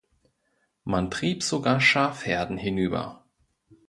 Man 0.83 1.11
trieb 1.11 1.43
sogar 1.43 1.79
Schafherden 1.79 2.57
hinüber. 2.57 3.23